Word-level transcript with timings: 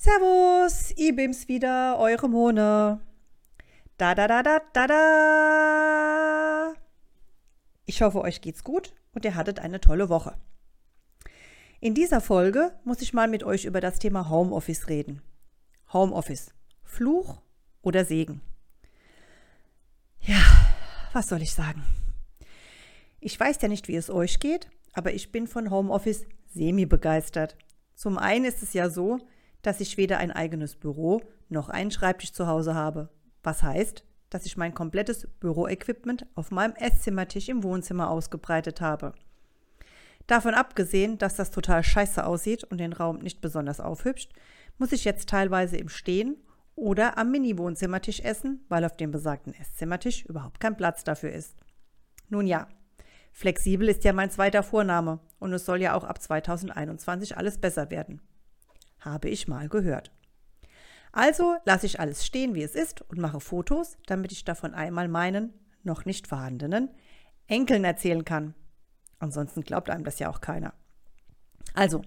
Servus, 0.00 0.92
ich 0.94 1.16
bin's 1.16 1.48
wieder, 1.48 1.98
eure 1.98 2.28
Mone. 2.28 3.00
Da 3.96 4.14
da 4.14 4.28
da 4.28 4.44
da 4.44 4.60
da 4.72 4.86
da. 4.86 6.72
Ich 7.84 8.00
hoffe, 8.00 8.20
euch 8.20 8.40
geht's 8.40 8.62
gut 8.62 8.94
und 9.12 9.24
ihr 9.24 9.34
hattet 9.34 9.58
eine 9.58 9.80
tolle 9.80 10.08
Woche. 10.08 10.38
In 11.80 11.94
dieser 11.94 12.20
Folge 12.20 12.78
muss 12.84 13.02
ich 13.02 13.12
mal 13.12 13.26
mit 13.26 13.42
euch 13.42 13.64
über 13.64 13.80
das 13.80 13.98
Thema 13.98 14.30
Homeoffice 14.30 14.88
reden. 14.88 15.20
Homeoffice. 15.92 16.54
Fluch 16.84 17.42
oder 17.82 18.04
Segen? 18.04 18.40
Ja, 20.20 20.40
was 21.12 21.28
soll 21.28 21.42
ich 21.42 21.52
sagen? 21.52 21.82
Ich 23.18 23.38
weiß 23.38 23.60
ja 23.62 23.66
nicht, 23.66 23.88
wie 23.88 23.96
es 23.96 24.10
euch 24.10 24.38
geht, 24.38 24.70
aber 24.92 25.12
ich 25.12 25.32
bin 25.32 25.48
von 25.48 25.72
Homeoffice 25.72 26.24
semi 26.46 26.86
begeistert. 26.86 27.56
Zum 27.96 28.16
einen 28.16 28.44
ist 28.44 28.62
es 28.62 28.74
ja 28.74 28.90
so, 28.90 29.18
dass 29.62 29.80
ich 29.80 29.96
weder 29.96 30.18
ein 30.18 30.30
eigenes 30.30 30.76
Büro 30.76 31.20
noch 31.48 31.68
einen 31.68 31.90
Schreibtisch 31.90 32.32
zu 32.32 32.46
Hause 32.46 32.74
habe. 32.74 33.08
Was 33.42 33.62
heißt, 33.62 34.04
dass 34.30 34.46
ich 34.46 34.56
mein 34.56 34.74
komplettes 34.74 35.26
Büroequipment 35.40 36.26
auf 36.34 36.50
meinem 36.50 36.74
Esszimmertisch 36.74 37.48
im 37.48 37.62
Wohnzimmer 37.62 38.10
ausgebreitet 38.10 38.80
habe. 38.80 39.14
Davon 40.26 40.54
abgesehen, 40.54 41.16
dass 41.16 41.36
das 41.36 41.50
total 41.50 41.82
scheiße 41.82 42.24
aussieht 42.24 42.64
und 42.64 42.78
den 42.78 42.92
Raum 42.92 43.18
nicht 43.18 43.40
besonders 43.40 43.80
aufhübscht, 43.80 44.32
muss 44.76 44.92
ich 44.92 45.04
jetzt 45.04 45.28
teilweise 45.28 45.78
im 45.78 45.88
Stehen 45.88 46.36
oder 46.74 47.16
am 47.16 47.30
Mini-Wohnzimmertisch 47.30 48.20
essen, 48.20 48.64
weil 48.68 48.84
auf 48.84 48.96
dem 48.96 49.10
besagten 49.10 49.54
Esszimmertisch 49.54 50.26
überhaupt 50.26 50.60
kein 50.60 50.76
Platz 50.76 51.02
dafür 51.02 51.32
ist. 51.32 51.56
Nun 52.28 52.46
ja, 52.46 52.68
flexibel 53.32 53.88
ist 53.88 54.04
ja 54.04 54.12
mein 54.12 54.30
zweiter 54.30 54.62
Vorname 54.62 55.18
und 55.38 55.52
es 55.54 55.64
soll 55.64 55.80
ja 55.80 55.94
auch 55.94 56.04
ab 56.04 56.20
2021 56.20 57.36
alles 57.38 57.58
besser 57.58 57.90
werden. 57.90 58.20
Habe 59.08 59.30
ich 59.30 59.48
mal 59.48 59.68
gehört. 59.68 60.12
Also 61.12 61.56
lasse 61.64 61.86
ich 61.86 61.98
alles 61.98 62.26
stehen, 62.26 62.54
wie 62.54 62.62
es 62.62 62.74
ist 62.74 63.00
und 63.10 63.18
mache 63.18 63.40
Fotos, 63.40 63.96
damit 64.06 64.32
ich 64.32 64.44
davon 64.44 64.74
einmal 64.74 65.08
meinen, 65.08 65.54
noch 65.82 66.04
nicht 66.04 66.26
vorhandenen, 66.26 66.90
Enkeln 67.46 67.84
erzählen 67.84 68.24
kann. 68.24 68.54
Ansonsten 69.18 69.62
glaubt 69.62 69.88
einem 69.88 70.04
das 70.04 70.18
ja 70.18 70.28
auch 70.28 70.42
keiner. 70.42 70.74
Also, 71.74 72.02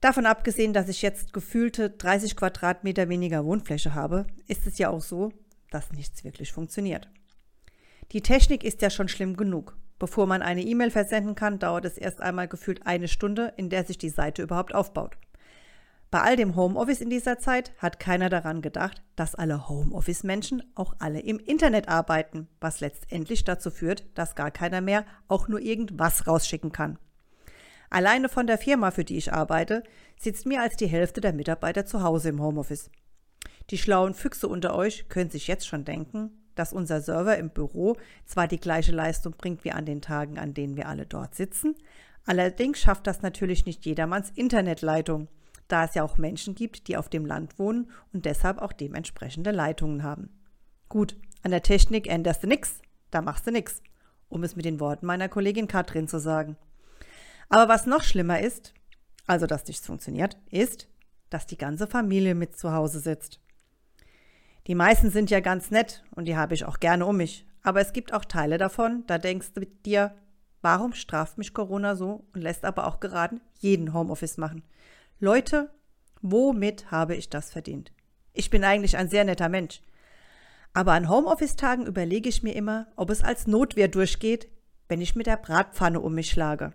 davon 0.00 0.26
abgesehen, 0.26 0.74
dass 0.74 0.88
ich 0.88 1.00
jetzt 1.00 1.32
gefühlte 1.32 1.90
30 1.90 2.36
Quadratmeter 2.36 3.08
weniger 3.08 3.44
Wohnfläche 3.44 3.94
habe, 3.94 4.26
ist 4.46 4.66
es 4.66 4.76
ja 4.78 4.90
auch 4.90 5.00
so, 5.00 5.32
dass 5.70 5.92
nichts 5.92 6.22
wirklich 6.22 6.52
funktioniert. 6.52 7.08
Die 8.12 8.20
Technik 8.20 8.62
ist 8.62 8.82
ja 8.82 8.90
schon 8.90 9.08
schlimm 9.08 9.36
genug. 9.36 9.76
Bevor 9.98 10.26
man 10.26 10.42
eine 10.42 10.62
E-Mail 10.62 10.90
versenden 10.90 11.34
kann, 11.34 11.58
dauert 11.58 11.86
es 11.86 11.96
erst 11.96 12.20
einmal 12.20 12.48
gefühlt 12.48 12.86
eine 12.86 13.08
Stunde, 13.08 13.54
in 13.56 13.70
der 13.70 13.84
sich 13.84 13.96
die 13.96 14.10
Seite 14.10 14.42
überhaupt 14.42 14.74
aufbaut. 14.74 15.16
Bei 16.14 16.20
all 16.20 16.36
dem 16.36 16.54
Homeoffice 16.54 17.00
in 17.00 17.10
dieser 17.10 17.40
Zeit 17.40 17.72
hat 17.78 17.98
keiner 17.98 18.28
daran 18.28 18.62
gedacht, 18.62 19.02
dass 19.16 19.34
alle 19.34 19.68
Homeoffice-Menschen 19.68 20.62
auch 20.76 20.94
alle 21.00 21.18
im 21.18 21.40
Internet 21.40 21.88
arbeiten, 21.88 22.46
was 22.60 22.78
letztendlich 22.78 23.42
dazu 23.42 23.72
führt, 23.72 24.06
dass 24.14 24.36
gar 24.36 24.52
keiner 24.52 24.80
mehr 24.80 25.04
auch 25.26 25.48
nur 25.48 25.58
irgendwas 25.58 26.28
rausschicken 26.28 26.70
kann. 26.70 27.00
Alleine 27.90 28.28
von 28.28 28.46
der 28.46 28.58
Firma, 28.58 28.92
für 28.92 29.02
die 29.02 29.16
ich 29.16 29.32
arbeite, 29.32 29.82
sitzt 30.16 30.46
mehr 30.46 30.62
als 30.62 30.76
die 30.76 30.86
Hälfte 30.86 31.20
der 31.20 31.32
Mitarbeiter 31.32 31.84
zu 31.84 32.04
Hause 32.04 32.28
im 32.28 32.40
Homeoffice. 32.40 32.92
Die 33.70 33.78
schlauen 33.78 34.14
Füchse 34.14 34.46
unter 34.46 34.76
euch 34.76 35.08
können 35.08 35.30
sich 35.30 35.48
jetzt 35.48 35.66
schon 35.66 35.84
denken, 35.84 36.30
dass 36.54 36.72
unser 36.72 37.00
Server 37.00 37.36
im 37.36 37.50
Büro 37.50 37.96
zwar 38.24 38.46
die 38.46 38.60
gleiche 38.60 38.92
Leistung 38.92 39.34
bringt 39.36 39.64
wie 39.64 39.72
an 39.72 39.84
den 39.84 40.00
Tagen, 40.00 40.38
an 40.38 40.54
denen 40.54 40.76
wir 40.76 40.86
alle 40.86 41.06
dort 41.06 41.34
sitzen, 41.34 41.74
allerdings 42.24 42.78
schafft 42.78 43.08
das 43.08 43.22
natürlich 43.22 43.66
nicht 43.66 43.84
jedermanns 43.84 44.30
Internetleitung 44.30 45.26
da 45.68 45.84
es 45.84 45.94
ja 45.94 46.02
auch 46.02 46.18
Menschen 46.18 46.54
gibt, 46.54 46.88
die 46.88 46.96
auf 46.96 47.08
dem 47.08 47.26
Land 47.26 47.58
wohnen 47.58 47.90
und 48.12 48.24
deshalb 48.24 48.58
auch 48.58 48.72
dementsprechende 48.72 49.50
Leitungen 49.50 50.02
haben. 50.02 50.30
Gut, 50.88 51.16
an 51.42 51.50
der 51.50 51.62
Technik 51.62 52.06
änderst 52.06 52.42
du 52.42 52.46
nix, 52.46 52.80
da 53.10 53.22
machst 53.22 53.46
du 53.46 53.50
nix, 53.50 53.82
um 54.28 54.42
es 54.44 54.56
mit 54.56 54.64
den 54.64 54.80
Worten 54.80 55.06
meiner 55.06 55.28
Kollegin 55.28 55.68
Katrin 55.68 56.08
zu 56.08 56.18
sagen. 56.18 56.56
Aber 57.48 57.68
was 57.68 57.86
noch 57.86 58.02
schlimmer 58.02 58.40
ist, 58.40 58.74
also 59.26 59.46
dass 59.46 59.66
nichts 59.66 59.86
funktioniert, 59.86 60.36
ist, 60.50 60.88
dass 61.30 61.46
die 61.46 61.58
ganze 61.58 61.86
Familie 61.86 62.34
mit 62.34 62.56
zu 62.58 62.72
Hause 62.72 63.00
sitzt. 63.00 63.40
Die 64.66 64.74
meisten 64.74 65.10
sind 65.10 65.30
ja 65.30 65.40
ganz 65.40 65.70
nett 65.70 66.04
und 66.12 66.26
die 66.26 66.36
habe 66.36 66.54
ich 66.54 66.64
auch 66.64 66.80
gerne 66.80 67.04
um 67.06 67.16
mich. 67.16 67.46
Aber 67.62 67.80
es 67.80 67.92
gibt 67.92 68.12
auch 68.12 68.24
Teile 68.24 68.58
davon, 68.58 69.04
da 69.06 69.18
denkst 69.18 69.52
du 69.54 69.66
dir, 69.84 70.14
warum 70.62 70.92
straft 70.92 71.38
mich 71.38 71.54
Corona 71.54 71.96
so 71.96 72.26
und 72.34 72.40
lässt 72.40 72.64
aber 72.64 72.86
auch 72.86 73.00
gerade 73.00 73.40
jeden 73.58 73.92
Homeoffice 73.92 74.38
machen? 74.38 74.62
Leute, 75.20 75.70
womit 76.22 76.90
habe 76.90 77.14
ich 77.14 77.30
das 77.30 77.50
verdient? 77.50 77.92
Ich 78.32 78.50
bin 78.50 78.64
eigentlich 78.64 78.96
ein 78.96 79.08
sehr 79.08 79.24
netter 79.24 79.48
Mensch. 79.48 79.80
Aber 80.72 80.92
an 80.92 81.08
Homeoffice-Tagen 81.08 81.86
überlege 81.86 82.28
ich 82.28 82.42
mir 82.42 82.54
immer, 82.54 82.88
ob 82.96 83.10
es 83.10 83.22
als 83.22 83.46
Notwehr 83.46 83.86
durchgeht, 83.86 84.48
wenn 84.88 85.00
ich 85.00 85.14
mit 85.14 85.26
der 85.26 85.36
Bratpfanne 85.36 86.00
um 86.00 86.14
mich 86.14 86.30
schlage. 86.30 86.74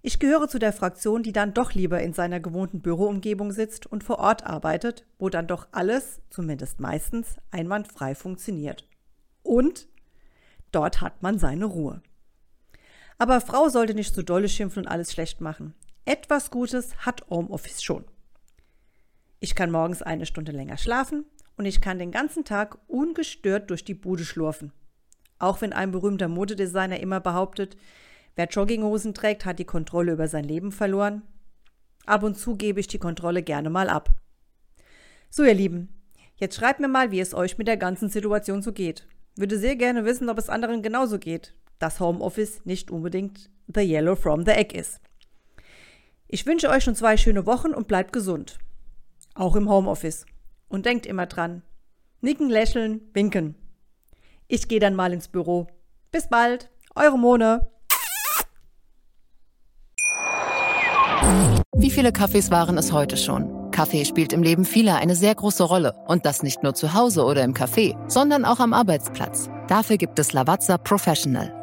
Ich 0.00 0.20
gehöre 0.20 0.48
zu 0.48 0.60
der 0.60 0.72
Fraktion, 0.72 1.24
die 1.24 1.32
dann 1.32 1.54
doch 1.54 1.74
lieber 1.74 2.00
in 2.00 2.12
seiner 2.12 2.38
gewohnten 2.38 2.80
Büroumgebung 2.80 3.50
sitzt 3.50 3.86
und 3.86 4.04
vor 4.04 4.20
Ort 4.20 4.46
arbeitet, 4.46 5.04
wo 5.18 5.28
dann 5.28 5.48
doch 5.48 5.66
alles, 5.72 6.20
zumindest 6.30 6.78
meistens, 6.78 7.36
einwandfrei 7.50 8.14
funktioniert. 8.14 8.88
Und 9.42 9.88
dort 10.70 11.00
hat 11.00 11.20
man 11.20 11.40
seine 11.40 11.64
Ruhe. 11.64 12.00
Aber 13.18 13.40
Frau 13.40 13.68
sollte 13.68 13.94
nicht 13.94 14.14
so 14.14 14.22
dolle 14.22 14.48
schimpfen 14.48 14.84
und 14.84 14.88
alles 14.88 15.12
schlecht 15.12 15.40
machen. 15.40 15.74
Etwas 16.08 16.50
Gutes 16.50 16.96
hat 17.04 17.28
Homeoffice 17.28 17.82
schon. 17.82 18.06
Ich 19.40 19.54
kann 19.54 19.70
morgens 19.70 20.00
eine 20.00 20.24
Stunde 20.24 20.52
länger 20.52 20.78
schlafen 20.78 21.26
und 21.58 21.66
ich 21.66 21.82
kann 21.82 21.98
den 21.98 22.12
ganzen 22.12 22.46
Tag 22.46 22.78
ungestört 22.86 23.68
durch 23.68 23.84
die 23.84 23.92
Bude 23.92 24.24
schlurfen. 24.24 24.72
Auch 25.38 25.60
wenn 25.60 25.74
ein 25.74 25.90
berühmter 25.90 26.28
Modedesigner 26.28 26.98
immer 26.98 27.20
behauptet, 27.20 27.76
wer 28.36 28.46
Jogginghosen 28.46 29.12
trägt, 29.12 29.44
hat 29.44 29.58
die 29.58 29.66
Kontrolle 29.66 30.12
über 30.12 30.28
sein 30.28 30.44
Leben 30.44 30.72
verloren. 30.72 31.24
Ab 32.06 32.22
und 32.22 32.38
zu 32.38 32.56
gebe 32.56 32.80
ich 32.80 32.86
die 32.86 32.98
Kontrolle 32.98 33.42
gerne 33.42 33.68
mal 33.68 33.90
ab. 33.90 34.14
So, 35.28 35.44
ihr 35.44 35.52
Lieben, 35.52 35.90
jetzt 36.36 36.56
schreibt 36.56 36.80
mir 36.80 36.88
mal, 36.88 37.10
wie 37.10 37.20
es 37.20 37.34
euch 37.34 37.58
mit 37.58 37.68
der 37.68 37.76
ganzen 37.76 38.08
Situation 38.08 38.62
so 38.62 38.72
geht. 38.72 39.06
Würde 39.36 39.58
sehr 39.58 39.76
gerne 39.76 40.06
wissen, 40.06 40.30
ob 40.30 40.38
es 40.38 40.48
anderen 40.48 40.80
genauso 40.80 41.18
geht, 41.18 41.52
dass 41.78 42.00
Homeoffice 42.00 42.64
nicht 42.64 42.90
unbedingt 42.90 43.50
the 43.66 43.82
yellow 43.82 44.16
from 44.16 44.46
the 44.46 44.52
egg 44.52 44.74
ist. 44.74 45.02
Ich 46.30 46.44
wünsche 46.44 46.68
euch 46.68 46.84
schon 46.84 46.94
zwei 46.94 47.16
schöne 47.16 47.46
Wochen 47.46 47.72
und 47.72 47.88
bleibt 47.88 48.12
gesund. 48.12 48.58
Auch 49.34 49.56
im 49.56 49.70
Homeoffice. 49.70 50.26
Und 50.68 50.84
denkt 50.84 51.06
immer 51.06 51.24
dran. 51.24 51.62
Nicken, 52.20 52.50
lächeln, 52.50 53.00
winken. 53.14 53.54
Ich 54.46 54.68
gehe 54.68 54.78
dann 54.78 54.94
mal 54.94 55.14
ins 55.14 55.28
Büro. 55.28 55.68
Bis 56.12 56.28
bald. 56.28 56.68
Eure 56.94 57.18
Mone. 57.18 57.66
Wie 61.74 61.90
viele 61.90 62.12
Kaffees 62.12 62.50
waren 62.50 62.76
es 62.76 62.92
heute 62.92 63.16
schon? 63.16 63.70
Kaffee 63.70 64.04
spielt 64.04 64.34
im 64.34 64.42
Leben 64.42 64.66
vieler 64.66 64.96
eine 64.96 65.14
sehr 65.14 65.34
große 65.34 65.64
Rolle. 65.64 65.94
Und 66.08 66.26
das 66.26 66.42
nicht 66.42 66.62
nur 66.62 66.74
zu 66.74 66.92
Hause 66.92 67.24
oder 67.24 67.42
im 67.42 67.54
Café, 67.54 67.96
sondern 68.06 68.44
auch 68.44 68.60
am 68.60 68.74
Arbeitsplatz. 68.74 69.48
Dafür 69.66 69.96
gibt 69.96 70.18
es 70.18 70.34
Lavazza 70.34 70.76
Professional. 70.76 71.57